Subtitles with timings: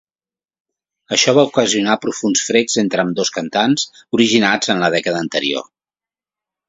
[1.17, 3.87] Això va ocasionar profunds frecs entre ambdós cantants
[4.19, 5.69] originats en la dècada anterior.